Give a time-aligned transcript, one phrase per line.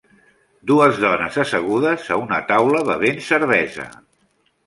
[0.69, 3.87] Dues dones assegudes a una taula bevent cervesa.